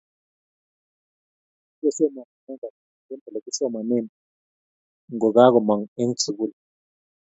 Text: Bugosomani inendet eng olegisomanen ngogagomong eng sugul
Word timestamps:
Bugosomani 1.79 2.33
inendet 2.39 2.75
eng 3.11 3.23
olegisomanen 3.27 4.05
ngogagomong 5.13 5.83
eng 6.01 6.13
sugul 6.23 6.51